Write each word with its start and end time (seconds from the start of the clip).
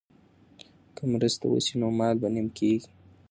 که 0.95 1.03
مرسته 1.11 1.45
وشي 1.49 1.75
نو 1.81 1.87
مال 1.99 2.15
به 2.21 2.27
نیم 2.33 2.47
کیږي. 2.57 2.89